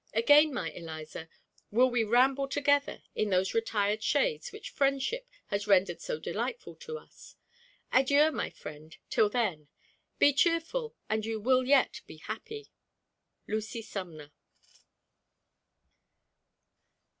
Again, 0.15 0.51
my 0.51 0.71
Eliza, 0.71 1.29
will 1.69 1.91
we 1.91 2.03
ramble 2.03 2.47
together 2.47 3.03
in 3.13 3.29
those 3.29 3.53
retired 3.53 4.01
shades 4.01 4.51
which 4.51 4.71
friendship 4.71 5.29
has 5.49 5.67
rendered 5.67 6.01
so 6.01 6.17
delightful 6.17 6.73
to 6.77 6.97
us. 6.97 7.35
Adieu, 7.93 8.31
my 8.31 8.49
friend, 8.49 8.97
till 9.11 9.29
then. 9.29 9.67
Be 10.17 10.33
cheerful, 10.33 10.95
and 11.07 11.23
you 11.23 11.39
will 11.39 11.63
yet 11.67 12.01
be 12.07 12.17
happy. 12.17 12.71
LUCY 13.45 13.83
SUMNER. 13.83 14.31